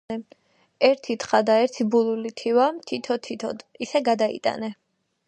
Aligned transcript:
ერთი 0.87 1.15
თხა 1.23 1.41
და 1.49 1.57
ერთი 1.65 1.87
ბულული 1.95 2.31
თივა 2.41 2.65
თითო-თითოდ 2.93 3.63
ისე 3.87 4.03
გადაიტანე 4.09 4.73